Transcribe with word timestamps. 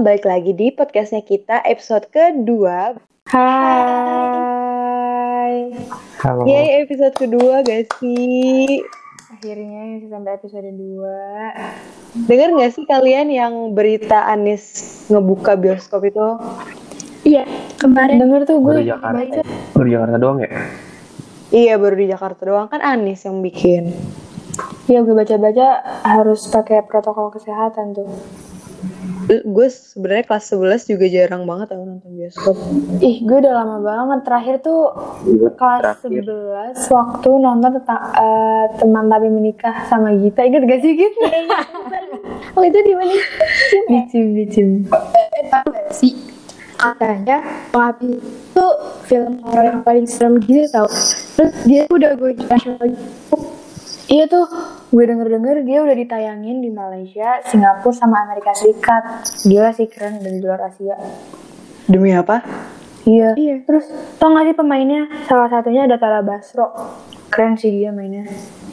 balik 0.00 0.24
lagi 0.24 0.56
di 0.56 0.72
podcastnya 0.72 1.20
kita 1.20 1.60
episode 1.68 2.08
kedua. 2.08 2.96
Hai. 3.28 3.52
Halo. 6.24 6.48
Yeay 6.48 6.88
episode 6.88 7.12
kedua 7.20 7.60
guys 7.60 7.84
sih. 8.00 8.80
Akhirnya 9.28 10.00
bisa 10.00 10.16
sampai 10.16 10.40
episode 10.40 10.72
2. 10.72 12.24
Dengar 12.32 12.48
nggak 12.56 12.72
sih 12.72 12.88
kalian 12.88 13.28
yang 13.28 13.76
berita 13.76 14.24
Anis 14.24 14.64
ngebuka 15.12 15.60
bioskop 15.60 16.08
itu? 16.08 16.28
Iya, 17.28 17.44
kemarin 17.76 18.24
Denger 18.24 18.48
tuh 18.48 18.56
gue 18.64 18.80
Baru 18.80 18.88
Jakarta. 18.96 19.20
baca. 19.20 19.44
Baru 19.76 19.88
Jakarta 19.92 20.16
doang 20.16 20.40
ya? 20.40 20.48
Iya 21.52 21.76
baru 21.76 22.00
di 22.00 22.08
Jakarta 22.08 22.48
doang 22.48 22.72
kan 22.72 22.80
Anis 22.80 23.28
yang 23.28 23.44
bikin. 23.44 23.92
Iya 24.88 25.04
gue 25.04 25.12
baca-baca 25.12 25.84
harus 26.08 26.48
pakai 26.48 26.88
protokol 26.88 27.28
kesehatan 27.36 27.92
tuh. 27.92 28.08
Gue 29.30 29.70
sebenarnya 29.70 30.26
kelas 30.26 30.50
11 30.50 30.90
juga 30.90 31.06
jarang 31.06 31.46
banget 31.46 31.70
tau 31.70 31.86
nonton 31.86 32.10
bioskop. 32.18 32.56
Ih, 32.98 33.22
gue 33.22 33.36
udah 33.38 33.54
lama 33.62 33.78
banget. 33.78 34.26
Terakhir 34.26 34.54
tuh 34.58 34.90
kelas 35.54 36.02
Terakhir. 36.02 36.22
11 36.74 36.90
waktu 36.90 37.30
nonton 37.38 37.70
tentang 37.78 38.02
eh, 38.18 38.64
teman 38.82 39.06
tapi 39.06 39.28
menikah 39.30 39.86
sama 39.86 40.10
Gita. 40.18 40.42
Ingat 40.42 40.62
gak 40.66 40.80
sih 40.82 40.92
Gita? 40.98 41.26
oh 42.58 42.62
itu 42.66 42.78
di 42.82 42.92
mana? 42.98 43.14
Bicim, 43.86 44.24
bicim. 44.34 44.68
Eh, 44.90 45.46
tahu 45.46 45.66
gak 45.70 45.94
sih? 45.94 46.12
Katanya 46.80 47.44
Pengabdi 47.70 48.16
itu 48.16 48.66
film 49.04 49.38
horor 49.44 49.64
yang 49.68 49.80
paling 49.86 50.08
serem 50.10 50.42
gitu 50.42 50.66
tau. 50.74 50.88
Terus 51.38 51.52
dia 51.68 51.86
udah 51.86 52.18
gue 52.18 52.34
internasional 52.34 52.82
gitu. 52.88 53.36
Iya 54.10 54.24
tuh, 54.26 54.46
gue 54.90 55.04
denger-denger 55.06 55.62
dia 55.62 55.78
udah 55.86 55.94
ditayangin 55.94 56.58
di 56.58 56.70
Malaysia, 56.70 57.38
Singapura, 57.46 57.94
sama 57.94 58.26
Amerika 58.26 58.50
Serikat. 58.50 59.22
Gila 59.46 59.70
sih 59.70 59.86
keren 59.86 60.18
dari 60.18 60.42
luar 60.42 60.66
Asia. 60.66 60.98
Demi 61.86 62.10
apa? 62.10 62.42
Iya. 63.06 63.38
Iya. 63.38 63.56
Terus 63.64 63.86
tau 64.18 64.34
gak 64.34 64.50
sih 64.50 64.56
pemainnya? 64.58 65.06
Salah 65.30 65.46
satunya 65.46 65.86
ada 65.86 65.94
Tara 65.94 66.26
Basro. 66.26 66.74
Keren 67.30 67.54
sih 67.54 67.70
dia 67.70 67.94
mainnya. 67.94 68.26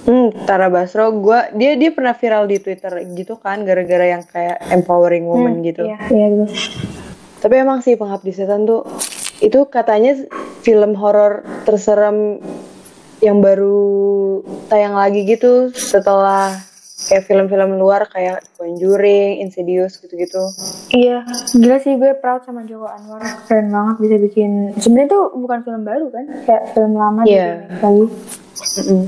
Hmm, 0.09 0.33
Tara 0.47 0.71
Basro, 0.73 1.13
gua 1.13 1.51
dia 1.53 1.75
dia 1.77 1.91
pernah 1.93 2.15
viral 2.15 2.47
di 2.47 2.57
Twitter 2.63 3.03
gitu 3.11 3.35
kan, 3.37 3.61
gara-gara 3.67 4.07
yang 4.07 4.23
kayak 4.23 4.63
empowering 4.71 5.27
woman 5.27 5.59
gitu. 5.61 5.83
Iya, 5.83 5.99
iya 6.09 6.25
gitu. 6.31 6.45
Tapi 7.43 7.53
emang 7.59 7.83
sih 7.85 7.99
Pengabdi 7.99 8.31
Setan 8.33 8.65
tuh 8.65 8.87
itu 9.43 9.69
katanya 9.69 10.17
film 10.65 10.97
horor 10.97 11.45
terserem 11.67 12.41
yang 13.21 13.43
baru 13.43 14.41
tayang 14.67 14.93
lagi 14.93 15.23
gitu 15.23 15.71
setelah 15.71 16.59
kayak 17.07 17.23
film-film 17.23 17.79
luar 17.79 18.09
kayak 18.09 18.43
Conjuring, 18.57 19.39
Insidious 19.39 19.95
gitu-gitu. 19.97 20.43
Iya, 20.91 21.23
gila 21.53 21.77
sih 21.79 21.95
gue 21.95 22.11
proud 22.17 22.43
sama 22.43 22.67
Joko 22.67 22.83
Anwar. 22.83 23.23
Keren 23.47 23.71
banget 23.71 23.95
bisa 24.01 24.15
bikin. 24.19 24.75
Sebenarnya 24.75 25.09
tuh 25.09 25.23
bukan 25.33 25.63
film 25.63 25.87
baru 25.87 26.11
kan, 26.11 26.25
kayak 26.43 26.63
film 26.73 26.93
lama 26.93 27.23
Iya. 27.23 27.63
di 27.63 27.79
lagi. 27.79 28.05
Mm-mm. 28.83 29.03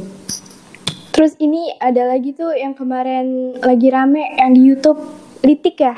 Terus 1.12 1.36
ini 1.38 1.76
ada 1.76 2.08
lagi 2.08 2.32
tuh 2.32 2.56
yang 2.56 2.72
kemarin 2.72 3.58
lagi 3.60 3.92
rame 3.92 4.23
yang 4.40 4.56
di 4.56 4.62
YouTube 4.64 5.02
Litik 5.44 5.84
ya. 5.84 5.92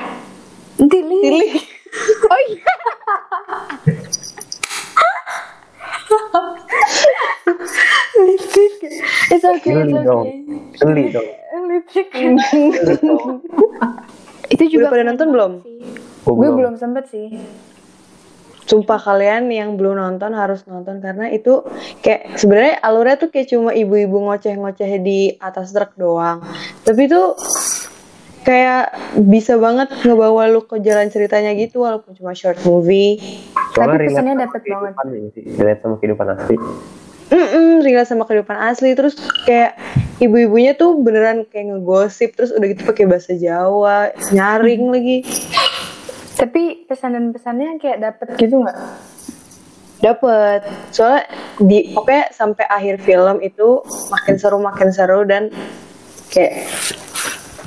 Nanti 0.80 0.98
li. 0.98 1.22
Oh 2.26 2.40
iya. 2.42 2.72
Litik. 8.22 8.74
It's 9.32 9.44
okay, 9.44 9.72
Geli 9.72 9.92
it's 9.96 10.04
dong. 10.06 10.26
okay. 10.26 10.34
Geli 10.78 11.04
dong. 11.10 11.28
Litik. 11.72 12.08
Itu 14.52 14.62
Udah 14.62 14.68
juga 14.68 14.86
pada 14.92 15.02
nonton 15.08 15.28
belum? 15.32 15.52
Gua 16.22 16.34
gue 16.38 16.50
belum 16.54 16.74
sempet 16.78 17.08
sih. 17.10 17.34
Sumpah 18.62 19.00
kalian 19.00 19.50
yang 19.50 19.74
belum 19.74 19.98
nonton 19.98 20.32
harus 20.38 20.62
nonton 20.70 21.02
karena 21.02 21.28
itu 21.34 21.66
kayak 22.00 22.38
sebenarnya 22.38 22.78
alurnya 22.78 23.16
tuh 23.18 23.28
kayak 23.34 23.50
cuma 23.50 23.74
ibu-ibu 23.74 24.22
ngoceh-ngoceh 24.22 25.02
di 25.02 25.34
atas 25.42 25.74
truk 25.74 25.98
doang. 25.98 26.40
Tapi 26.86 27.10
tuh 27.10 27.34
kayak 28.42 28.90
bisa 29.22 29.54
banget 29.58 29.90
ngebawa 30.02 30.50
lu 30.50 30.62
ke 30.66 30.78
jalan 30.82 31.10
ceritanya 31.10 31.54
gitu 31.58 31.82
walaupun 31.82 32.14
cuma 32.14 32.34
short 32.38 32.58
movie. 32.62 33.18
Soalnya 33.72 33.96
Tapi 33.96 34.06
pesannya 34.12 34.34
dapet 34.36 34.60
banget. 34.68 34.92
Relate 35.56 35.80
sama 35.80 35.94
kehidupan 35.98 36.26
asli. 36.28 36.56
Mm-mm, 37.32 37.80
relate 37.80 38.10
sama 38.12 38.24
kehidupan 38.28 38.58
asli 38.60 38.92
terus 38.92 39.16
kayak 39.48 39.80
ibu-ibunya 40.20 40.76
tuh 40.76 41.00
beneran 41.00 41.48
kayak 41.48 41.72
ngegosip 41.72 42.36
terus 42.36 42.52
udah 42.52 42.66
gitu 42.68 42.84
pakai 42.84 43.08
bahasa 43.08 43.32
Jawa 43.32 44.12
nyaring 44.36 44.92
lagi 44.92 45.24
Tapi 46.36 46.84
pesan 46.84 47.16
dan 47.16 47.32
pesannya 47.32 47.80
kayak 47.80 48.04
dapet 48.04 48.36
gitu 48.36 48.60
nggak? 48.60 48.76
dapet 50.02 50.66
soalnya 50.90 51.30
di 51.62 51.94
pokoknya 51.94 52.34
sampai 52.34 52.66
akhir 52.66 52.98
film 53.06 53.38
itu 53.38 53.86
makin 54.10 54.34
seru 54.34 54.58
makin 54.58 54.90
seru 54.90 55.22
dan 55.22 55.48
kayak 56.28 56.66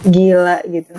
gila 0.03 0.59
gitu 0.67 0.91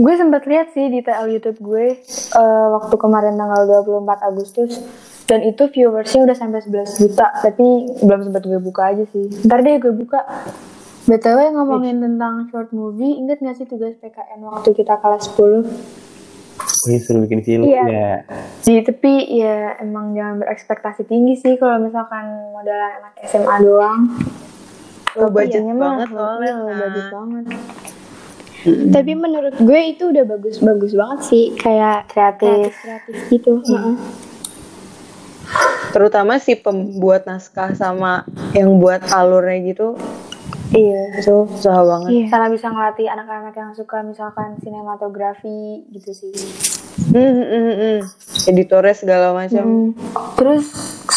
Gue 0.00 0.14
sempat 0.16 0.46
lihat 0.48 0.72
sih 0.72 0.88
di 0.88 1.02
TL 1.02 1.28
YouTube 1.28 1.58
gue 1.60 1.98
eh, 2.32 2.66
waktu 2.70 2.94
kemarin 2.94 3.34
tanggal 3.34 3.62
24 3.84 4.02
Agustus 4.24 4.78
dan 5.24 5.42
itu 5.42 5.62
viewersnya 5.66 6.24
udah 6.24 6.34
sampai 6.34 6.58
11 6.60 6.90
juta 6.96 7.30
tapi 7.36 7.66
belum 7.98 8.20
sempat 8.26 8.42
gue 8.42 8.58
buka 8.58 8.82
aja 8.88 9.04
sih. 9.06 9.30
Ntar 9.44 9.60
deh 9.60 9.78
gue 9.78 9.94
buka. 9.94 10.20
BTW 11.02 11.38
ngomongin 11.52 11.98
tentang 11.98 12.46
short 12.48 12.70
movie, 12.70 13.16
inget 13.16 13.38
gak 13.38 13.56
sih 13.56 13.64
tugas 13.64 13.96
PKN 13.96 14.42
waktu 14.42 14.70
kita 14.70 14.94
kelas 14.96 15.26
10? 15.32 15.66
Oh 16.60 16.86
iya 16.86 16.98
suruh 16.98 17.20
bikin 17.20 17.40
film 17.40 17.64
Iya. 17.66 17.82
ya. 17.84 18.10
Di 18.60 18.78
tapi 18.80 19.12
ya 19.32 19.74
emang 19.78 20.12
jangan 20.12 20.38
berekspektasi 20.38 21.02
tinggi 21.04 21.34
sih 21.34 21.56
kalau 21.56 21.80
misalkan 21.80 22.24
modal 22.52 22.76
anak 22.76 23.16
SMA 23.22 23.56
doang. 23.60 24.00
oh, 25.12 25.26
budget 25.28 25.60
Iya, 25.60 25.72
mah, 25.72 25.80
banget 25.98 26.08
soalnya 26.12 26.46
iya, 26.46 26.54
kan. 26.54 26.78
budget 26.78 27.06
banget. 27.10 27.44
Tapi 28.66 29.12
menurut 29.14 29.56
gue 29.56 29.80
itu 29.88 30.08
udah 30.08 30.24
bagus-bagus 30.26 30.92
banget 30.92 31.20
sih 31.24 31.44
kayak 31.54 32.06
Kreatif. 32.06 32.76
kreatif 32.76 33.14
gitu. 33.28 33.52
Heeh. 33.62 33.96
terutama 35.90 36.38
si 36.38 36.54
pembuat 36.54 37.26
naskah 37.26 37.74
sama 37.74 38.22
yang 38.52 38.78
buat 38.78 39.02
alurnya 39.10 39.58
gitu 39.66 39.98
Iya. 40.70 41.18
itu 41.18 41.50
susah 41.50 41.82
banget 41.82 42.08
Iya. 42.14 42.24
Sana 42.30 42.46
bisa 42.46 42.70
ngelatih 42.70 43.10
anak-anak 43.10 43.50
yang 43.52 43.74
suka 43.74 44.06
misalkan 44.06 44.54
sinematografi 44.62 45.82
gitu 45.90 46.14
sih. 46.14 46.30
Hmm, 47.10 47.18
hmm, 47.18 47.42
hmm, 47.42 47.74
hmm. 47.74 47.98
editornya 48.46 48.94
segala 48.94 49.34
macam 49.34 49.64
Hmm. 49.66 49.90
Terus 50.38 50.66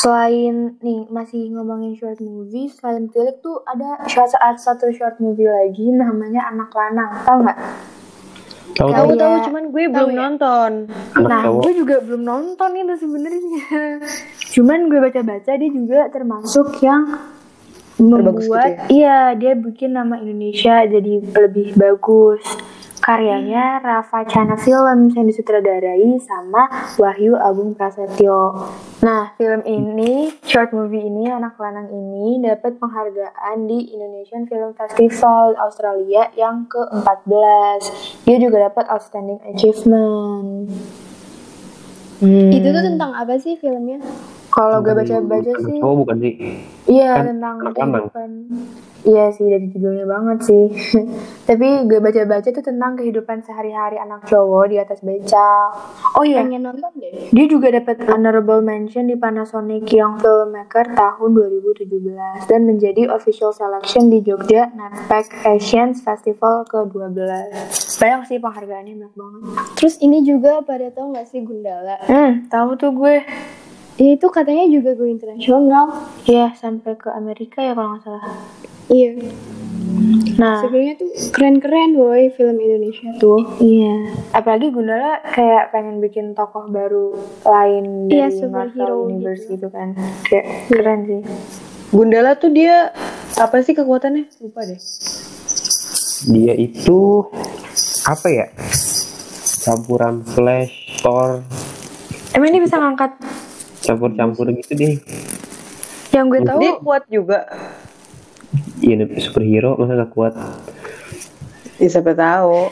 selain 0.03 0.75
nih 0.83 1.07
masih 1.07 1.47
ngomongin 1.55 1.95
short 1.95 2.19
movie, 2.19 2.67
selain 2.67 3.07
Tilik 3.07 3.39
tuh 3.39 3.63
ada 3.63 4.03
short 4.11 4.35
saat 4.35 4.59
satu 4.59 4.91
short 4.91 5.15
movie 5.23 5.47
lagi 5.47 5.95
namanya 5.95 6.51
Anak 6.51 6.75
Lanang, 6.75 7.23
tau 7.23 7.39
nggak? 7.39 7.59
Tahu 8.73 8.89
tahu 8.91 9.09
tahu. 9.15 9.21
tahu 9.21 9.35
cuman 9.47 9.63
gue 9.71 9.83
belum 9.85 10.11
ya? 10.11 10.17
nonton 10.17 10.71
Anak 11.15 11.29
Nah, 11.29 11.41
cowok. 11.47 11.61
gue 11.63 11.73
juga 11.77 11.95
belum 12.03 12.21
nonton 12.25 12.69
itu 12.75 12.95
sebenarnya. 12.99 13.63
Cuman 14.51 14.79
gue 14.91 14.99
baca-baca 14.99 15.51
dia 15.55 15.69
juga 15.71 15.99
termasuk 16.11 16.83
yang 16.83 17.03
gitu 17.93 18.09
membuat, 18.09 18.89
iya 18.89 19.37
dia 19.37 19.53
bikin 19.53 19.93
nama 19.93 20.19
Indonesia 20.19 20.83
jadi 20.83 21.21
lebih 21.21 21.77
bagus. 21.79 22.41
Karyanya 23.03 23.83
Rafa 23.83 24.23
Chana 24.23 24.55
Films 24.55 25.11
yang 25.11 25.27
disutradarai 25.27 26.15
sama 26.23 26.71
Wahyu 26.95 27.35
Agung 27.35 27.75
Prasetyo. 27.75 28.55
Nah, 29.03 29.35
film 29.35 29.59
ini, 29.67 30.31
short 30.47 30.71
movie 30.71 31.03
ini, 31.03 31.27
Anak 31.27 31.59
Lanang 31.59 31.91
ini 31.91 32.39
dapat 32.39 32.79
penghargaan 32.79 33.67
di 33.67 33.91
Indonesian 33.91 34.47
Film 34.47 34.71
Festival 34.71 35.51
Australia 35.59 36.31
yang 36.39 36.63
ke-14. 36.71 37.81
Dia 38.23 38.39
juga 38.39 38.71
dapat 38.71 38.87
Outstanding 38.87 39.43
Achievement. 39.51 40.71
Hmm. 42.23 42.51
Itu 42.55 42.71
tuh 42.71 42.83
tentang 42.87 43.19
apa 43.19 43.35
sih 43.35 43.59
filmnya? 43.59 43.99
Kalau 44.47 44.79
gue 44.79 44.95
baca-baca 44.95 45.51
sih, 45.59 45.75
Cowok 45.83 45.95
bukan 46.07 46.15
sih? 46.23 46.33
iya 46.87 47.19
kan 47.19 47.35
tentang 47.35 47.55
anak 47.67 47.75
lanang. 47.83 48.05
Iya 49.03 49.35
sih 49.35 49.43
dari 49.43 49.67
judulnya 49.67 50.07
banget 50.07 50.47
sih. 50.47 50.65
Tapi 51.49 51.83
gue 51.85 51.99
baca-baca 51.99 52.47
tuh 52.47 52.63
tentang 52.63 52.95
kehidupan 52.95 53.43
sehari-hari 53.43 53.99
anak 53.99 54.23
cowok 54.23 54.71
di 54.71 54.79
atas 54.79 55.03
beca. 55.03 55.75
Oh 56.15 56.23
iya, 56.23 56.39
Pengen 56.39 56.63
nonton 56.63 56.87
deh. 56.95 57.27
dia 57.27 57.45
juga 57.45 57.67
dapat 57.67 57.99
honorable 58.07 58.63
mention 58.63 59.05
di 59.05 59.19
Panasonic 59.19 59.91
Young 59.91 60.23
Filmmaker 60.23 60.95
tahun 60.95 61.29
2017 61.35 62.47
dan 62.47 62.61
menjadi 62.63 63.11
official 63.11 63.51
selection 63.51 64.07
di 64.07 64.23
Jogja 64.23 64.71
Netpack 64.71 65.35
Asians 65.43 65.99
Festival 65.99 66.63
ke-12. 66.63 67.11
Banyak 67.99 68.21
sih 68.23 68.39
penghargaannya 68.39 68.95
banyak 68.97 69.13
banget. 69.13 69.41
Terus 69.75 69.95
ini 69.99 70.23
juga 70.23 70.63
pada 70.63 70.87
tau 70.89 71.11
gak 71.11 71.27
sih 71.27 71.43
Gundala? 71.43 71.99
Hmm, 72.07 72.47
tahu 72.47 72.79
tuh 72.79 72.95
gue. 72.95 73.19
Itu 74.03 74.27
katanya 74.27 74.67
juga 74.67 74.91
go 74.93 75.07
internasional. 75.07 75.85
Ya 76.27 76.51
sampai 76.51 76.99
ke 76.99 77.07
Amerika 77.07 77.63
ya 77.63 77.71
kalau 77.71 77.95
nggak 77.95 78.03
salah. 78.03 78.23
Iya. 78.91 79.15
Nah, 80.33 80.59
Sebenarnya 80.59 80.97
tuh 80.97 81.07
keren-keren 81.31 81.95
boy 81.95 82.27
film 82.33 82.57
Indonesia 82.57 83.07
tuh. 83.15 83.39
iya. 83.57 84.11
Apalagi 84.33 84.73
Gundala 84.73 85.23
kayak 85.23 85.71
pengen 85.71 86.03
bikin 86.03 86.35
tokoh 86.35 86.67
baru 86.67 87.15
lain 87.45 88.09
Iya, 88.09 88.27
dari 88.27 88.35
superhero 88.35 88.51
Marvel 88.51 88.91
Universe 89.07 89.43
gitu. 89.45 89.55
gitu. 89.55 89.67
kan. 89.69 89.95
Kayak 90.25 90.45
keren 90.67 90.99
sih. 91.05 91.21
Gundala 91.89 92.35
tuh 92.35 92.51
dia 92.51 92.91
apa 93.39 93.55
sih 93.61 93.71
kekuatannya? 93.71 94.27
Lupa 94.41 94.65
deh. 94.65 94.79
Dia 96.25 96.53
itu 96.55 96.99
apa 98.03 98.27
ya? 98.27 98.47
Campuran 99.63 100.27
Flash, 100.27 100.99
Thor, 100.99 101.39
Emang 102.33 102.49
dia 102.49 102.59
bisa 102.59 102.75
ngangkat 102.75 103.13
campur-campur 103.83 104.47
gitu 104.55 104.71
deh. 104.73 104.95
yang 106.09 106.29
gue 106.29 106.41
tahu 106.41 106.59
Dia 106.59 106.73
kuat 106.77 107.03
juga. 107.07 107.39
Iya, 108.79 108.95
superhero 109.19 109.75
masa 109.75 109.97
gak 109.97 110.11
kuat? 110.11 110.33
Ya, 111.77 111.87
siapa 111.89 112.13
tahu. 112.13 112.69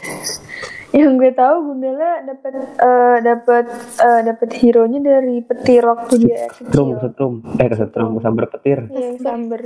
yang 0.91 1.15
gue 1.15 1.31
tahu 1.31 1.71
Gundala 1.71 2.19
dapat 2.21 2.51
eh 2.59 3.17
dapat 3.23 3.65
eh 3.97 4.21
dapat 4.21 4.49
hero-nya 4.53 4.99
dari 4.99 5.39
petir 5.39 5.87
waktu 5.87 6.13
dia 6.19 6.51
Setrum, 6.51 6.93
kecil. 6.93 6.99
setrum. 7.01 7.33
Eh, 7.55 7.67
kesetrum, 7.67 8.09
sambar 8.19 8.45
petir. 8.47 8.91
Iya, 8.91 9.15
yang 9.15 9.19
samber. 9.19 9.61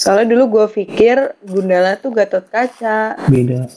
Soalnya 0.00 0.26
dulu 0.30 0.44
gue 0.60 0.66
pikir 0.76 1.16
Gundala 1.42 1.96
tuh 1.96 2.12
Gatot 2.12 2.44
Kaca. 2.46 3.16
Beda. 3.26 3.68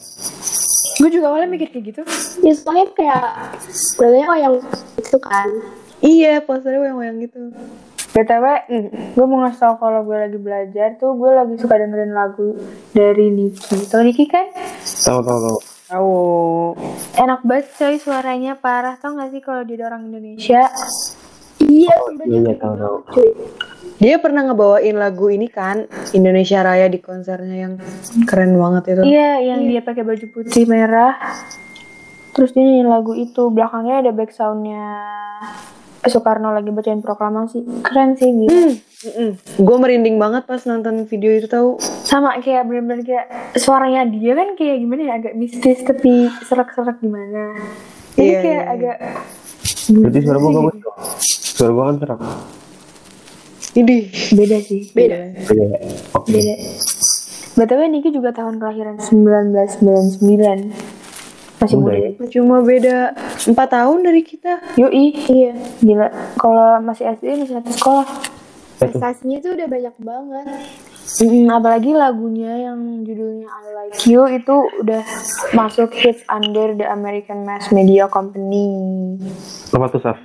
Gue 1.04 1.12
juga 1.12 1.36
awalnya 1.36 1.52
mikir 1.52 1.68
kayak 1.68 1.84
gitu. 1.92 2.02
Ya 2.48 2.56
soalnya 2.56 2.88
kayak 2.96 3.60
sebenarnya 3.68 4.26
oh 4.32 4.40
yang 4.40 4.56
itu 4.96 5.18
kan. 5.20 5.52
Iya, 6.00 6.40
posternya 6.48 6.80
wayang-wayang 6.80 7.20
gitu. 7.28 7.52
BTW, 8.16 8.46
gue 9.12 9.26
mau 9.28 9.44
ngasih 9.44 9.60
tau 9.60 9.76
kalau 9.84 10.08
gue 10.08 10.16
lagi 10.16 10.40
belajar 10.40 10.96
tuh 10.96 11.20
gue 11.20 11.28
lagi 11.28 11.60
suka 11.60 11.76
dengerin 11.76 12.16
lagu 12.16 12.56
dari 12.96 13.28
Niki. 13.28 13.84
Tau 13.92 14.00
Niki 14.00 14.32
kan? 14.32 14.48
Tahu, 14.80 15.20
tahu, 15.28 15.40
tahu. 15.44 15.60
Tahu. 15.92 16.14
Enak 17.20 17.44
banget 17.44 17.68
coy 17.76 18.00
suaranya 18.00 18.56
parah. 18.56 18.96
Tau 18.96 19.20
gak 19.20 19.36
sih 19.36 19.44
kalau 19.44 19.68
dia 19.68 19.84
orang 19.84 20.08
Indonesia? 20.08 20.72
Iya, 21.74 21.96
Iya, 22.30 22.40
iya, 22.46 22.56
tahu, 22.62 22.74
tahu. 22.78 22.98
Dia 23.98 24.20
pernah 24.20 24.44
ngebawain 24.46 25.00
lagu 25.00 25.31
ini 25.31 25.48
kan 25.48 25.88
Indonesia 26.12 26.60
Raya 26.60 26.92
di 26.92 27.00
konsernya 27.00 27.56
yang 27.56 27.74
keren 28.28 28.54
banget 28.54 28.94
itu. 28.94 29.02
Iya, 29.08 29.31
yang 29.42 29.60
dia 29.66 29.81
pakai 29.81 30.04
baju 30.04 30.25
putih 30.30 30.66
merah. 30.68 31.16
Terus 32.34 32.52
dia 32.52 32.66
nyanyiin 32.66 32.90
lagu 32.90 33.14
itu. 33.16 33.48
Belakangnya 33.48 34.04
ada 34.04 34.12
back 34.12 34.34
soundnya 34.34 34.86
Soekarno 36.04 36.52
lagi 36.52 36.68
bacain 36.74 37.00
proklamasi. 37.00 37.64
Keren 37.86 38.20
sih 38.20 38.28
gitu. 38.28 38.75
Gue 39.64 39.78
merinding 39.80 40.20
banget 40.20 40.44
pas 40.44 40.60
nonton 40.68 41.08
video 41.08 41.31
itu 41.31 41.48
tahu. 41.48 41.80
Sama 41.80 42.36
kayak 42.44 42.68
bener-bener 42.68 43.08
kayak 43.08 43.25
suaranya 43.56 44.04
dia 44.04 44.36
kan 44.36 44.60
kayak 44.60 44.84
gimana 44.84 45.02
ya 45.08 45.14
agak 45.16 45.34
mistis 45.40 45.80
tapi 45.80 46.28
serak-serak 46.44 47.00
gimana. 47.00 47.56
Jadi 48.20 48.30
Iya, 48.30 48.40
kayak 48.44 48.64
iya, 48.64 48.74
agak 48.75 48.98
Berarti 49.92 50.20
suara 50.24 50.38
gua 50.40 50.50
gak 50.52 50.66
betul. 50.72 50.94
Suara 51.54 51.72
gua 51.74 51.84
kan 51.92 51.96
serak. 52.00 52.20
Ini 53.74 53.96
beda 54.38 54.58
sih. 54.62 54.82
beda. 54.94 55.18
Beda. 55.50 55.66
Oke. 56.14 56.30
Beda. 56.30 56.54
BTW 57.54 57.82
Niki 57.90 58.10
juga 58.10 58.34
tahun 58.34 58.58
kelahiran 58.58 58.98
1999. 59.02 60.74
Masih 61.62 61.78
Muda 61.80 61.96
muda. 61.96 61.96
ya. 61.96 62.12
Cuma 62.34 62.60
beda 62.60 62.98
4 63.46 63.56
tahun 63.56 64.00
dari 64.04 64.22
kita. 64.22 64.60
Yoi. 64.78 65.06
Iya. 65.30 65.54
Gila. 65.80 66.08
Kalau 66.38 66.82
masih 66.82 67.08
SD 67.14 67.40
masih 67.40 67.56
satu 67.62 67.72
sekolah. 67.74 68.08
Prestasinya 68.78 69.38
tuh 69.40 69.56
udah 69.56 69.68
banyak 69.70 69.96
banget. 70.02 70.46
Mm, 71.04 71.52
apalagi 71.52 71.92
lagunya 71.92 72.72
yang 72.72 73.04
judulnya 73.04 73.46
I 73.46 73.68
Like 73.76 74.02
You 74.08 74.24
itu 74.32 74.56
udah 74.82 75.04
masuk 75.52 75.92
hits 75.92 76.24
under 76.32 76.72
the 76.74 76.88
American 76.88 77.44
Mass 77.44 77.70
Media 77.76 78.08
Company. 78.08 79.20
Apa 79.76 79.92
tuh, 79.92 80.00
Saf? 80.00 80.18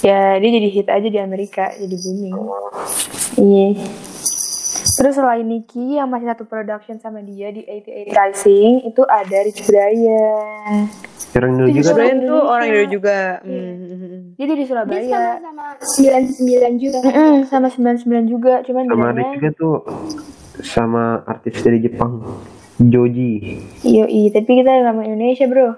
Ya 0.00 0.40
dia 0.40 0.50
jadi 0.56 0.68
hit 0.72 0.88
aja 0.88 1.08
di 1.12 1.20
Amerika, 1.20 1.68
jadi 1.76 1.92
booming. 1.92 2.36
Iya. 3.36 3.68
Terus 5.00 5.16
selain 5.16 5.44
Nicky 5.44 5.96
yang 6.00 6.08
masih 6.08 6.28
satu 6.32 6.44
production 6.48 6.96
sama 7.00 7.20
dia 7.20 7.52
di 7.52 7.64
88 7.64 8.16
Rising 8.16 8.72
itu 8.84 9.02
ada 9.04 9.36
Rich 9.44 9.64
Brian. 9.68 10.88
Orang 11.36 11.52
dulu 11.56 11.68
juga 11.70 11.90
Brian 11.94 12.18
Indonesia. 12.20 12.32
tuh 12.32 12.40
orang 12.48 12.66
Indo 12.68 12.84
juga. 12.90 13.18
Hmm. 13.44 14.19
Dia 14.40 14.46
dari 14.46 14.64
Dia 14.64 14.70
Surabaya. 14.72 15.20
sama-sama 15.36 15.76
99 16.32 16.80
juga. 16.80 16.98
Mm-mm, 17.02 17.36
sama 17.44 17.68
99 17.68 18.24
juga, 18.26 18.64
cuman 18.64 18.88
sama 18.88 18.96
juga 19.34 19.48
tuh 19.52 19.74
sama 20.62 21.02
artis 21.24 21.56
dari 21.58 21.76
Jepang 21.78 22.24
Joji 22.78 23.60
Yoi, 23.82 24.28
tapi 24.30 24.50
kita 24.54 24.72
mau 24.90 25.00
Indonesia 25.02 25.44
bro. 25.44 25.76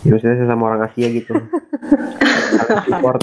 ya 0.00 0.08
maksudnya 0.08 0.42
sama 0.44 0.62
orang 0.64 0.82
Asia 0.84 1.06
gitu 1.08 1.34
saling 1.36 2.86
support 2.88 3.20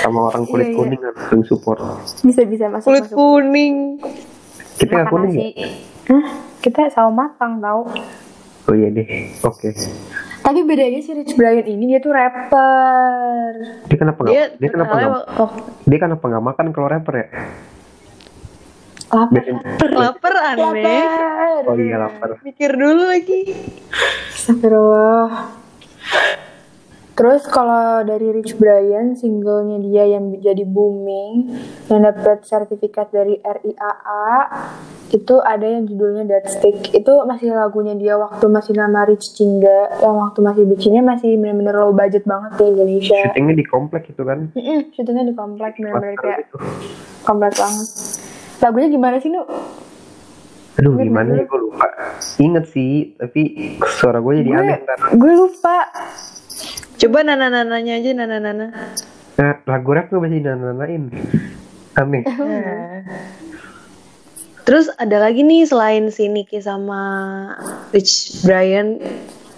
sama 0.00 0.20
orang 0.28 0.44
kulit 0.44 0.66
Iya, 0.66 0.70
iya. 0.70 0.76
kuning 0.76 1.00
kan 1.00 1.14
saling 1.24 1.46
support 1.46 1.78
Bisa 2.20 2.42
bisa 2.44 2.64
masuk 2.68 2.86
Kulit 2.86 3.04
masuk. 3.04 3.16
kuning. 3.16 3.74
kita 4.76 4.90
nggak 4.92 5.04
Makan 5.04 5.14
kuning 5.16 5.30
ya 5.30 5.38
nasi. 5.40 5.48
Hah? 6.06 6.24
Kita 6.60 6.80
sawo 6.90 7.10
matang 7.10 7.52
tau. 7.58 7.80
oh 8.62 8.74
iya 8.76 8.88
deh 8.88 9.06
oke 9.40 9.68
Tapi 10.50 10.66
bedanya 10.66 10.98
si 10.98 11.14
Rich 11.14 11.38
Brian 11.38 11.62
ini 11.62 11.86
dia 11.86 12.02
tuh 12.02 12.10
rapper. 12.10 13.54
dia 13.86 13.94
kenapa 13.96 14.18
Dia 14.20 14.34
nggak 14.34 14.50
dia 14.58 14.68
kenapa 14.68 14.90
terkenalnya 14.90 15.06
nggak 15.06 15.38
wak- 15.38 15.62
dia 15.86 15.98
kenapa 16.02 16.24
nggak 16.26 16.44
makan 16.44 16.66
kalau 16.74 16.88
rapper 16.90 17.14
ya 17.14 17.26
Lapar. 19.10 19.30
Biasanya- 19.30 19.94
lapar 19.94 20.34
aneh. 20.34 20.58
Lapar. 20.58 21.62
oh 21.66 21.74
iya 21.76 21.96
lapar 21.98 22.28
Mikir 22.40 22.70
dulu 22.74 23.02
lagi. 23.06 23.40
Astagfirullah. 24.28 25.30
Terus 27.20 27.44
kalau 27.44 28.00
dari 28.00 28.32
Rich 28.32 28.56
Brian, 28.56 29.12
singlenya 29.12 29.76
dia 29.76 30.08
yang 30.08 30.32
jadi 30.40 30.64
booming, 30.64 31.52
yang 31.92 32.00
dapat 32.00 32.48
sertifikat 32.48 33.12
dari 33.12 33.36
RIAA, 33.36 34.28
itu 35.12 35.36
ada 35.36 35.68
yang 35.68 35.84
judulnya 35.84 36.24
Dead 36.24 36.48
Stick. 36.48 36.96
Itu 36.96 37.28
masih 37.28 37.52
lagunya 37.52 37.92
dia 37.92 38.16
waktu 38.16 38.48
masih 38.48 38.72
nama 38.72 39.04
Rich 39.04 39.36
Cingga, 39.36 40.00
yang 40.00 40.16
waktu 40.16 40.40
masih 40.40 40.64
bikinnya 40.64 41.04
masih 41.04 41.36
bener-bener 41.36 41.76
low 41.76 41.92
budget 41.92 42.24
banget 42.24 42.56
di 42.56 42.64
Indonesia. 42.72 43.20
syutingnya 43.28 43.54
di 43.60 43.66
komplek 43.68 44.02
itu 44.08 44.22
kan 44.24 44.38
Mm-mm, 44.56 44.80
syutingnya 44.96 45.24
di 45.28 45.34
komplek, 45.36 45.76
bener-bener 45.76 46.16
kayak 46.16 46.48
gitu. 46.48 46.56
komplek 47.20 47.52
banget. 47.52 47.88
Lagunya 48.64 48.88
gimana 48.88 49.16
sih, 49.20 49.28
Nu? 49.28 49.44
aduh 50.70 50.96
Ingat 50.96 51.04
gimana 51.04 51.30
ya 51.36 51.44
gue 51.44 51.60
lupa 51.60 51.86
inget 52.40 52.64
sih 52.72 53.12
tapi 53.20 53.42
suara 54.00 54.16
gue 54.16 54.32
jadi 54.40 54.50
aneh 54.56 54.80
ntar 54.80 54.98
Gue 55.12 55.32
lupa. 55.36 55.76
Coba 57.00 57.24
nana-nananya 57.24 57.96
aja 57.96 58.10
nana-nana. 58.12 58.66
nah, 59.34 59.56
lagu 59.64 59.88
rap 59.90 60.12
gue 60.12 60.20
masih 60.20 60.44
nanain 60.44 61.08
aneh 61.94 62.22
Terus 64.62 64.92
ada 64.94 65.16
lagi 65.18 65.40
nih 65.40 65.64
selain 65.64 66.12
si 66.12 66.28
Nicky 66.28 66.60
sama 66.60 67.00
Rich 67.90 68.44
Brian 68.44 69.00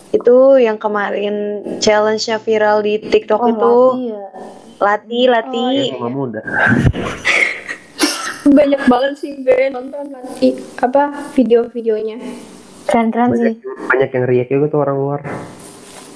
itu 0.09 0.37
yang 0.57 0.79
kemarin 0.79 1.35
challenge-nya 1.79 2.39
viral 2.39 2.81
di 2.81 3.01
TikTok 3.01 3.41
Oh, 3.41 3.49
itu 3.49 3.75
Lati 3.83 4.07
ya. 4.07 4.23
Lati 4.79 5.21
Lati. 5.27 5.67
yang 5.89 5.99
mama 5.99 6.11
muda 6.13 6.41
Banyak 8.53 8.83
banget 8.85 9.13
sih 9.17 9.39
gue 9.39 9.71
nonton 9.71 10.03
nanti 10.11 10.53
apa 10.77 11.11
video-videonya. 11.33 12.19
Keren-keren 12.85 13.31
sih. 13.33 13.55
banyak, 13.55 13.87
banyak 13.89 14.11
yang 14.13 14.25
riak 14.27 14.49
juga 14.49 14.67
tuh 14.69 14.81
orang 14.81 14.97
luar 14.97 15.21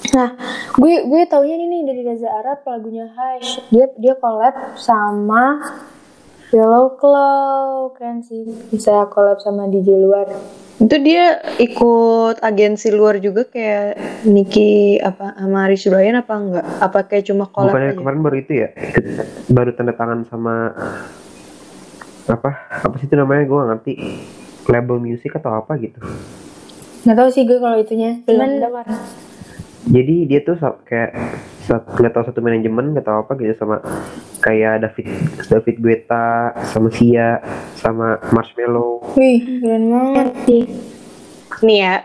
Nah, 0.07 0.29
gue 0.77 0.93
gue 1.09 1.21
taunya 1.25 1.57
ini 1.57 1.65
nih 1.65 1.81
dari 1.89 2.01
Reza 2.05 2.29
Arab 2.29 2.61
lagunya 2.69 3.09
Hush. 3.09 3.65
Dia 3.73 3.89
dia 3.97 4.13
collab 4.13 4.77
sama 4.77 5.57
Yellow 6.53 6.95
Claw, 7.01 7.91
keren 7.97 8.21
sih. 8.21 8.45
Bisa 8.69 9.09
collab 9.09 9.41
sama 9.41 9.65
DJ 9.67 9.97
luar. 9.97 10.29
Itu 10.77 10.93
dia 11.01 11.41
ikut 11.57 12.37
agensi 12.45 12.93
luar 12.93 13.17
juga 13.17 13.49
kayak 13.49 13.97
Nicky 14.29 15.01
apa 15.01 15.33
sama 15.33 15.65
Rich 15.65 15.89
Brian 15.89 16.21
apa 16.21 16.33
enggak? 16.37 16.65
Apa 16.77 16.99
kayak 17.09 17.25
cuma 17.25 17.49
collab 17.49 17.73
bukannya 17.73 17.91
aja? 17.91 17.97
kemarin 17.97 18.19
baru 18.21 18.35
itu 18.37 18.53
ya 18.53 18.69
baru 19.49 19.69
tanda 19.73 19.93
tangan 19.97 20.29
sama 20.29 20.77
apa 22.29 22.51
apa 22.85 22.95
sih 23.01 23.07
itu 23.09 23.15
namanya 23.15 23.47
gue 23.47 23.55
gak 23.55 23.69
ngerti 23.71 23.93
label 24.67 24.99
music 24.99 25.31
atau 25.39 25.63
apa 25.63 25.79
gitu 25.79 25.97
Nggak 27.07 27.23
tahu 27.23 27.29
sih 27.31 27.47
gue 27.47 27.55
kalau 27.55 27.79
itunya. 27.79 28.19
Belum 28.27 28.59
Cuman. 28.59 28.85
Jadi 29.87 30.15
dia 30.27 30.39
tuh 30.43 30.55
kayak 30.87 31.15
nggak 31.67 32.13
tahu 32.15 32.23
satu 32.27 32.39
manajemen 32.39 32.95
nggak 32.95 33.07
tahu 33.07 33.27
apa 33.27 33.31
gitu 33.39 33.53
sama 33.59 33.83
kayak 34.39 34.87
David 34.87 35.07
David 35.51 35.75
Guetta 35.83 36.55
sama 36.71 36.87
Sia 36.91 37.43
sama 37.75 38.19
Marshmello 38.31 39.03
wih, 39.17 39.41
keren 39.59 39.83
banget. 39.91 40.27
Sih. 40.47 40.63
Nih 41.65 41.77
ya, 41.81 41.95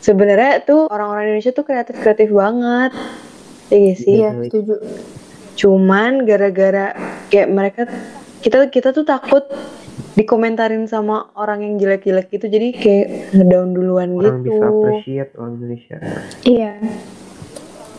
sebenarnya 0.00 0.64
tuh 0.64 0.88
orang-orang 0.88 1.28
Indonesia 1.28 1.52
tuh 1.52 1.66
kreatif-kreatif 1.68 2.28
banget. 2.32 2.92
Ya 3.68 3.76
nggak 3.76 3.98
sih? 4.00 4.16
Iya, 4.16 4.30
setuju. 4.48 4.74
Cuman 5.54 6.24
gara-gara 6.24 6.96
kayak 7.28 7.48
mereka 7.52 7.82
kita 8.40 8.68
kita 8.72 8.96
tuh 8.96 9.04
takut 9.04 9.44
dikomentarin 10.14 10.86
sama 10.86 11.30
orang 11.34 11.62
yang 11.62 11.74
jelek-jelek 11.78 12.30
gitu 12.30 12.46
jadi 12.46 12.68
kayak 12.74 13.06
ngedown 13.34 13.74
duluan 13.74 14.14
orang 14.14 14.42
gitu 14.42 14.50
bisa 14.50 14.66
appreciate 14.66 15.30
orang 15.34 15.52
Indonesia 15.58 15.96
Iya. 16.46 16.72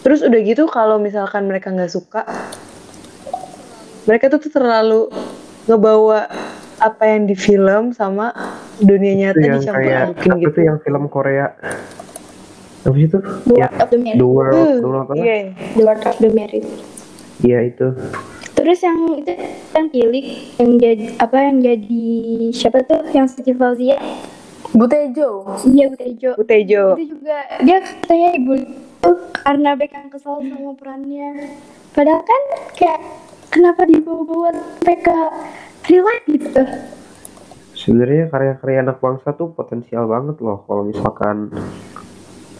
Terus 0.05 0.21
udah 0.21 0.39
gitu 0.45 0.69
kalau 0.69 1.01
misalkan 1.01 1.49
mereka 1.49 1.73
nggak 1.73 1.89
suka 1.89 2.21
mereka 4.05 4.29
tuh, 4.29 4.37
tuh 4.37 4.53
terlalu 4.53 5.09
ngebawa 5.65 6.29
apa 6.77 7.03
yang 7.09 7.25
di 7.25 7.33
film 7.33 7.89
sama 7.89 8.29
dunia 8.77 9.17
nyata 9.17 9.41
itu 9.41 9.49
yang 9.49 9.57
dicampur 9.57 9.81
kayak 9.81 10.01
adukin 10.05 10.29
apa 10.29 10.41
gitu 10.45 10.53
tuh 10.53 10.61
yang 10.61 10.77
film 10.85 11.03
Korea 11.09 11.45
apa 12.85 12.93
sih 12.93 13.05
itu 13.09 13.17
The 13.49 13.55
ya 13.57 13.65
World 13.65 13.81
of 13.81 13.89
the 13.89 13.97
Merit. 13.97 14.17
The 14.21 14.27
World 14.29 14.53
Uh, 14.53 14.77
The 14.77 14.85
World 14.85 15.01
apa 15.01 15.13
iya 15.17 15.35
The 15.73 15.81
World 15.81 16.03
of 16.05 16.17
the 16.21 16.29
Merit. 16.29 16.63
iya 17.41 17.59
itu 17.65 17.87
Terus 18.55 18.79
yang 18.81 18.97
itu 19.19 19.33
yang 19.75 19.87
pilih 19.91 20.25
yang 20.57 20.71
jadi 20.79 21.05
apa 21.19 21.37
yang 21.37 21.57
jadi 21.59 22.05
siapa 22.55 22.87
tuh 22.87 23.03
yang 23.11 23.27
Siti 23.27 23.51
Fauzia? 23.51 23.99
Butejo. 24.71 25.43
Iya 25.69 25.91
Butejo. 25.91 26.31
Butejo 26.39 26.83
Itu 26.95 27.19
juga 27.19 27.37
dia 27.61 27.77
katanya 27.83 28.29
ibu 28.39 28.53
karena 29.43 29.77
Beckham 29.77 30.07
kesal 30.09 30.41
sama 30.41 30.73
perannya. 30.77 31.51
Padahal 31.93 32.21
kan 32.23 32.43
kayak 32.75 33.01
kenapa 33.55 33.87
dibawa-bawa 33.87 34.51
sampai 34.51 34.97
ke 34.99 35.17
real 35.87 36.03
life 36.03 36.27
gitu. 36.27 36.63
sebenarnya 37.75 38.33
karya-karya 38.33 38.81
anak 38.81 38.97
bangsa 38.97 39.37
tuh 39.37 39.53
potensial 39.53 40.09
banget 40.09 40.41
loh 40.41 40.65
kalau 40.65 40.89
misalkan 40.89 41.53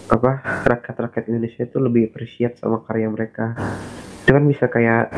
apa 0.05 0.45
rakyat-rakyat 0.69 1.33
Indonesia 1.33 1.65
itu 1.65 1.81
lebih 1.81 2.13
appreciate 2.13 2.61
sama 2.61 2.85
karya 2.85 3.09
mereka 3.09 3.57
itu 4.21 4.29
kan 4.29 4.45
bisa 4.45 4.69
kayak 4.69 5.09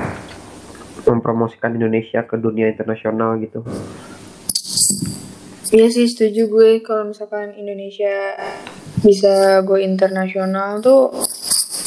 mempromosikan 1.03 1.75
Indonesia 1.75 2.23
ke 2.23 2.39
dunia 2.39 2.71
internasional 2.71 3.35
gitu 3.43 3.67
Iya 5.67 5.91
sih 5.91 6.07
setuju 6.07 6.47
gue 6.47 6.69
kalau 6.79 7.11
misalkan 7.11 7.51
Indonesia 7.59 8.39
bisa 9.07 9.63
go 9.63 9.79
internasional 9.79 10.83
tuh 10.83 11.15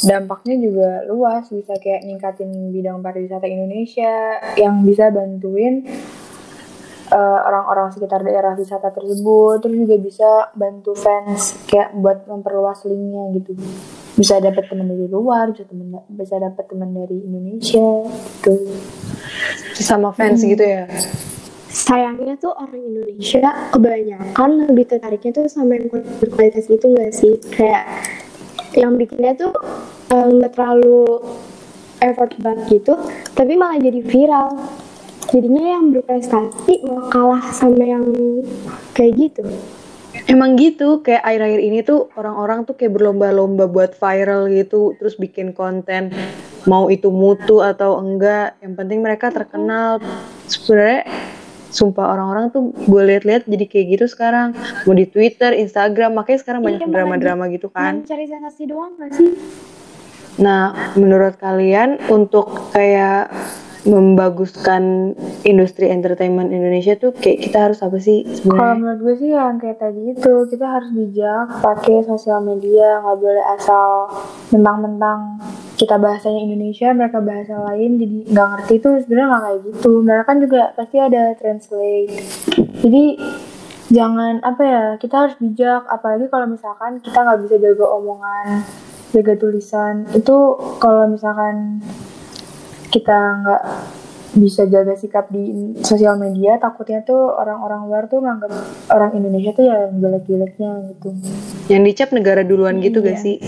dampaknya 0.01 0.57
juga 0.57 0.89
luas. 1.05 1.45
Bisa 1.53 1.77
kayak 1.77 2.09
ningkatin 2.09 2.73
bidang 2.73 3.05
pariwisata 3.05 3.45
Indonesia 3.45 4.41
yang 4.57 4.81
bisa 4.81 5.13
bantuin 5.13 5.85
eh, 7.13 7.41
orang-orang 7.45 7.93
sekitar 7.93 8.25
daerah 8.25 8.57
wisata 8.57 8.89
tersebut. 8.89 9.61
Terus 9.61 9.77
juga 9.85 9.97
bisa 10.01 10.31
bantu 10.57 10.97
fans 10.97 11.61
kayak 11.69 11.93
buat 12.01 12.25
memperluas 12.25 12.89
linknya 12.89 13.37
gitu. 13.37 13.53
Bisa 14.17 14.41
dapat 14.41 14.65
teman 14.73 14.89
dari 14.89 15.05
luar 15.05 15.53
bisa 15.53 15.69
temen 15.69 15.93
bisa 16.09 16.41
dapat 16.41 16.65
teman 16.65 16.97
dari 16.97 17.21
Indonesia 17.21 18.09
gitu. 18.41 18.57
Sama 19.77 20.13
fans 20.17 20.41
gitu 20.41 20.61
ya 20.65 20.89
Sayangnya 21.91 22.39
tuh 22.39 22.55
orang 22.55 22.79
Indonesia 22.87 23.51
kebanyakan 23.75 24.71
lebih 24.71 24.95
tertariknya 24.95 25.43
tuh 25.43 25.51
sama 25.51 25.75
yang 25.75 25.91
berkualitas 25.91 26.71
gitu 26.71 26.87
gak 26.95 27.11
sih? 27.11 27.35
Kayak 27.51 27.83
yang 28.79 28.95
bikinnya 28.95 29.35
tuh 29.35 29.51
eh, 30.15 30.27
nggak 30.31 30.55
terlalu 30.55 31.19
effort 31.99 32.31
banget 32.39 32.79
gitu, 32.79 32.95
tapi 33.35 33.59
malah 33.59 33.83
jadi 33.83 34.07
viral. 34.07 34.55
Jadinya 35.35 35.65
yang 35.67 35.91
berprestasi 35.91 36.87
malah 36.87 37.07
kalah 37.11 37.45
sama 37.51 37.83
yang 37.83 38.07
kayak 38.95 39.19
gitu. 39.19 39.43
Emang 40.31 40.55
gitu, 40.59 41.03
kayak 41.03 41.27
akhir-akhir 41.27 41.61
ini 41.63 41.79
tuh 41.83 42.07
orang-orang 42.15 42.63
tuh 42.67 42.79
kayak 42.79 42.95
berlomba-lomba 42.95 43.67
buat 43.67 43.99
viral 43.99 44.47
gitu, 44.55 44.95
terus 44.95 45.19
bikin 45.19 45.55
konten, 45.55 46.15
mau 46.71 46.87
itu 46.87 47.11
mutu 47.11 47.59
atau 47.63 47.99
enggak, 47.99 48.55
yang 48.63 48.79
penting 48.79 49.03
mereka 49.03 49.35
terkenal. 49.35 49.99
Sebenarnya, 50.51 51.07
sumpah 51.71 52.13
orang-orang 52.13 52.51
tuh 52.51 52.75
gue 52.75 53.03
lihat-lihat 53.07 53.47
jadi 53.47 53.65
kayak 53.65 53.87
gitu 53.95 54.07
sekarang, 54.07 54.53
mau 54.85 54.95
di 54.95 55.07
Twitter, 55.07 55.55
Instagram, 55.55 56.19
makanya 56.19 56.39
sekarang 56.43 56.61
banyak 56.61 56.83
Iya, 56.83 56.91
drama-drama 56.91 57.47
gitu 57.49 57.71
kan. 57.71 58.03
Mencari 58.03 58.27
sensasi 58.27 58.63
doang 58.67 58.99
gak 58.99 59.15
sih? 59.15 59.35
Nah, 60.39 60.95
menurut 60.95 61.37
kalian 61.37 62.03
untuk 62.09 62.71
kayak 62.71 63.31
membaguskan 63.81 65.17
industri 65.43 65.89
entertainment 65.89 66.53
Indonesia 66.53 66.93
tuh 66.95 67.17
kayak 67.17 67.49
kita 67.49 67.59
harus 67.65 67.81
apa 67.81 67.97
sih 67.97 68.29
Kalau 68.29 68.37
sebenarnya? 68.37 68.77
menurut 68.77 69.01
gue 69.01 69.15
sih 69.17 69.31
yang 69.33 69.57
kayak 69.57 69.79
tadi 69.81 70.01
itu 70.13 70.33
kita 70.53 70.67
harus 70.69 70.91
bijak 70.93 71.49
pakai 71.65 72.05
sosial 72.05 72.45
media 72.45 73.01
nggak 73.01 73.17
boleh 73.17 73.45
asal 73.57 74.13
mentang-mentang 74.53 75.41
kita 75.81 75.97
bahasanya 75.97 76.45
Indonesia 76.45 76.93
mereka 76.93 77.25
bahasa 77.25 77.57
lain 77.73 77.97
jadi 77.97 78.17
nggak 78.29 78.49
ngerti 78.53 78.75
tuh 78.85 78.95
sebenarnya 79.01 79.29
nggak 79.33 79.43
kayak 79.49 79.61
gitu. 79.65 79.93
Mereka 80.05 80.25
kan 80.29 80.37
juga 80.45 80.63
pasti 80.77 80.97
ada 81.01 81.23
translate. 81.41 82.13
Jadi 82.85 83.05
jangan 83.89 84.45
apa 84.45 84.63
ya 84.63 84.85
kita 85.01 85.15
harus 85.25 85.37
bijak. 85.41 85.89
Apalagi 85.89 86.29
kalau 86.29 86.47
misalkan 86.53 87.01
kita 87.01 87.17
nggak 87.25 87.41
bisa 87.49 87.57
jaga 87.57 87.85
omongan 87.97 88.47
jaga 89.11 89.35
tulisan 89.41 90.07
itu 90.13 90.37
kalau 90.79 91.09
misalkan 91.09 91.83
kita 92.93 93.19
nggak 93.43 93.63
bisa 94.31 94.63
jaga 94.71 94.95
sikap 94.95 95.27
di 95.33 95.75
sosial 95.83 96.15
media 96.15 96.55
takutnya 96.63 97.03
tuh 97.03 97.35
orang-orang 97.35 97.91
luar 97.91 98.05
tuh 98.07 98.23
nganggap 98.23 98.53
orang 98.95 99.11
Indonesia 99.19 99.51
tuh 99.51 99.67
ya 99.67 99.91
yang 99.91 99.99
jelek-jeleknya 99.99 100.71
gitu. 100.95 101.09
Yang 101.67 101.83
dicap 101.91 102.09
negara 102.15 102.47
duluan 102.47 102.79
gitu 102.79 103.03
gak 103.03 103.19
sih? 103.19 103.43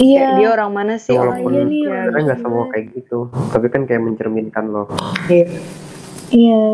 Kayak 0.00 0.40
dia 0.40 0.48
orang 0.48 0.70
mana 0.72 0.94
sih? 0.96 1.12
Ya, 1.12 1.20
Orang 1.20 1.44
walaupun 1.44 1.52
iya 1.52 1.64
nih, 1.68 1.82
sebenarnya 1.84 2.22
nggak 2.24 2.40
semua 2.40 2.64
kayak 2.72 2.86
gitu. 2.96 3.18
Tapi 3.52 3.66
kan 3.68 3.82
kayak 3.84 4.02
mencerminkan 4.02 4.64
loh. 4.72 4.86
Iya. 5.28 5.46
iya. 6.32 6.64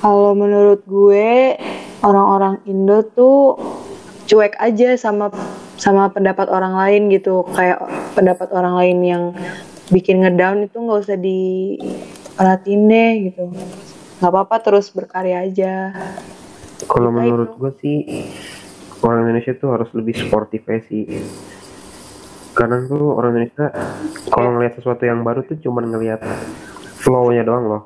Kalau 0.00 0.32
menurut 0.32 0.80
gue 0.88 1.60
orang-orang 2.00 2.64
Indo 2.64 3.04
tuh 3.04 3.60
cuek 4.24 4.56
aja 4.56 4.96
sama 4.96 5.28
sama 5.76 6.08
pendapat 6.08 6.48
orang 6.48 6.72
lain 6.72 7.12
gitu. 7.12 7.44
Kayak 7.52 7.84
pendapat 8.16 8.48
orang 8.56 8.74
lain 8.80 8.98
yang 9.04 9.22
bikin 9.92 10.24
ngedown 10.24 10.64
itu 10.64 10.80
nggak 10.80 11.00
usah 11.04 11.20
diperhatiin 11.20 12.82
deh 12.88 13.12
gitu. 13.28 13.44
Nggak 14.24 14.32
apa-apa 14.32 14.56
terus 14.64 14.88
berkarya 14.88 15.44
aja. 15.44 15.92
Kalau 16.88 17.12
menurut 17.12 17.60
gue 17.60 17.72
sih 17.84 17.96
orang 19.04 19.28
Indonesia 19.28 19.52
tuh 19.52 19.76
harus 19.76 19.92
lebih 19.92 20.16
sportif 20.16 20.64
aja 20.64 20.80
sih 20.88 21.04
karena 22.54 22.86
tuh 22.86 23.12
orang 23.12 23.34
Indonesia 23.34 23.68
kalau 24.26 24.54
ngelihat 24.54 24.78
sesuatu 24.78 25.02
yang 25.02 25.20
baru 25.20 25.42
tuh 25.42 25.58
cuman 25.58 25.90
ngelihat 25.90 26.22
flow-nya 26.96 27.42
doang 27.42 27.66
loh. 27.68 27.82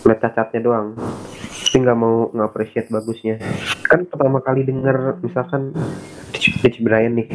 Ngeliat 0.00 0.20
cacatnya 0.22 0.60
doang. 0.60 0.94
Tapi 1.64 1.76
nggak 1.76 1.98
mau 1.98 2.30
nge-appreciate 2.30 2.88
bagusnya. 2.88 3.42
Kan 3.82 4.06
pertama 4.06 4.38
kali 4.38 4.62
denger 4.62 5.18
misalkan 5.20 5.74
Rich, 6.34 6.80
Brian 6.80 7.14
nih 7.14 7.26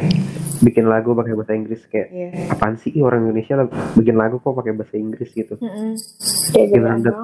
bikin 0.60 0.84
lagu 0.84 1.12
pakai 1.12 1.32
bahasa 1.32 1.52
Inggris 1.52 1.82
kayak 1.84 2.08
Iya. 2.08 2.28
apaan 2.48 2.76
sih 2.76 2.92
Ih, 2.92 3.02
orang 3.02 3.26
Indonesia 3.26 3.56
lah 3.56 3.66
bikin 3.96 4.14
lagu 4.14 4.38
kok 4.38 4.52
pakai 4.52 4.72
bahasa 4.72 4.94
Inggris? 4.94 5.28
gitu. 5.30 5.56
Kayak 6.52 6.66
gitu 6.68 6.78
gila 6.78 6.90
udah 6.96 7.14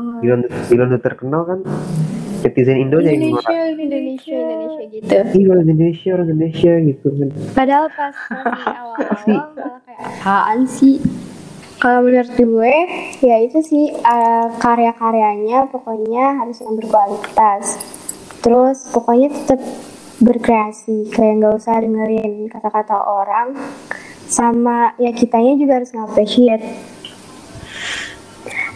gila 0.67 0.85
udah 0.89 1.01
terkenal 1.01 1.43
kan 1.45 1.61
netizen 2.43 2.77
Indo 2.77 2.99
Indonesia 2.99 3.41
ngora- 3.41 3.73
Indonesia, 3.73 4.37
Indonesia 4.37 4.85
gitu. 4.91 5.07
Ih, 5.37 5.45
orang 5.47 5.67
Indonesia 5.67 6.09
orang 6.13 6.29
Indonesia 6.29 6.73
gitu 6.83 7.07
Padahal 7.53 7.87
pas 7.91 8.15
masih 8.33 8.75
awal-awal 8.75 9.49
malah 9.55 9.81
kayak 9.83 10.01
apaan 10.21 10.61
sih? 10.67 10.97
Kalau 11.77 12.01
menurut 12.01 12.33
gue, 12.33 12.75
ya 13.21 13.37
itu 13.39 13.61
sih 13.61 13.93
eh, 13.93 14.47
karya-karyanya 14.57 15.69
pokoknya 15.69 16.41
harus 16.41 16.59
yang 16.59 16.73
berkualitas. 16.75 17.77
Terus 18.41 18.89
pokoknya 18.89 19.29
tetap 19.29 19.61
berkreasi, 20.17 21.13
kayak 21.13 21.33
nggak 21.37 21.55
usah 21.55 21.77
dengerin 21.77 22.49
kata-kata 22.49 22.97
orang. 22.97 23.53
Sama 24.27 24.97
ya 24.97 25.13
kitanya 25.13 25.55
juga 25.55 25.79
harus 25.79 25.93
nge-appreciate. 25.93 26.65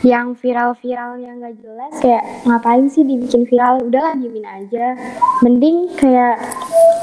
Yang 0.01 0.41
viral-viral 0.41 1.21
yang 1.21 1.45
nggak 1.45 1.61
jelas 1.61 1.93
kayak 2.01 2.25
ngapain 2.49 2.89
sih 2.89 3.05
dibikin 3.05 3.45
viral? 3.45 3.85
Udahlah 3.85 4.17
diemin 4.17 4.49
aja. 4.49 4.97
Mending 5.45 5.93
kayak 6.01 6.41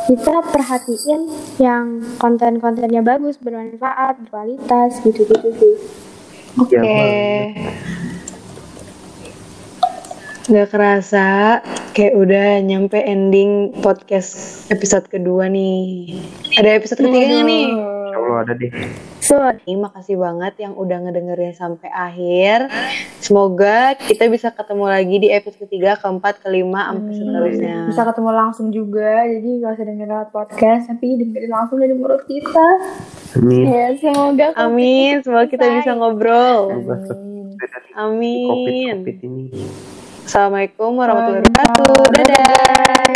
kita 0.09 0.41
perhatiin 0.49 1.21
yang 1.61 2.01
konten-kontennya 2.17 3.05
bagus, 3.05 3.37
bermanfaat, 3.37 4.17
berkualitas, 4.25 4.97
gitu-gitu 5.05 5.49
sih. 5.61 5.75
Oke. 6.57 6.73
Ya, 6.73 6.81
Bang. 6.81 7.05
Gak 10.47 10.67
kerasa 10.71 11.59
kayak 11.91 12.15
udah 12.15 12.63
nyampe 12.63 12.95
ending 13.03 13.75
podcast 13.83 14.63
episode 14.71 15.05
kedua 15.11 15.51
nih. 15.51 16.17
Ada 16.55 16.79
episode 16.79 17.03
ketiga 17.03 17.25
nggak 17.29 17.45
nih? 17.45 17.96
Insya 18.17 18.33
Allah 18.33 18.37
ada 18.41 18.53
deh 18.57 18.71
So, 19.21 19.35
Terima 19.67 19.91
kasih 19.91 20.15
banget 20.17 20.53
yang 20.63 20.73
udah 20.79 21.03
ngedengerin 21.03 21.51
sampai 21.51 21.91
akhir. 21.91 22.71
Semoga 23.19 23.91
kita 23.99 24.31
bisa 24.31 24.55
ketemu 24.55 24.87
lagi 24.87 25.15
di 25.19 25.27
episode 25.27 25.67
ketiga, 25.67 25.99
keempat, 25.99 26.39
kelima, 26.39 26.95
sampai 26.95 27.11
seterusnya. 27.11 27.91
bisa 27.91 28.01
ketemu 28.07 28.29
langsung 28.31 28.67
juga 28.71 29.27
jadi 29.27 29.49
gak 29.59 29.71
usah 29.75 29.83
dengerin 29.83 30.11
lewat 30.15 30.29
podcast 30.31 30.83
tapi 30.87 31.19
dengerin 31.19 31.51
langsung 31.51 31.77
dari 31.83 31.91
mulut 31.91 32.23
kita 32.23 32.67
Amin 33.35 33.65
ya 33.67 33.87
semoga 33.99 34.45
Amin, 34.55 35.19
semoga 35.19 35.45
kita 35.51 35.65
bisa 35.75 35.91
ngobrol. 35.91 36.71
Amin. 36.71 37.51
Amin. 37.99 38.47
covid 38.47 38.95
covid 39.03 39.17
ini 39.27 39.45
Assalamualaikum 40.27 40.91
warahmatullahi 40.95 41.43
wabarakatuh. 41.47 42.03
Dadah. 42.15 43.07